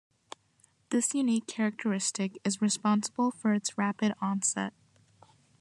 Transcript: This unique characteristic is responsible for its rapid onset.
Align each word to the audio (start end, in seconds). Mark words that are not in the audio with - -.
This 0.89 1.13
unique 1.13 1.45
characteristic 1.45 2.39
is 2.43 2.59
responsible 2.59 3.29
for 3.29 3.53
its 3.53 3.77
rapid 3.77 4.15
onset. 4.19 4.73